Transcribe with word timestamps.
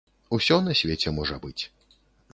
Усё 0.37 0.57
на 0.69 0.73
свеце 0.79 1.15
можа 1.19 1.39
быць. 1.47 1.63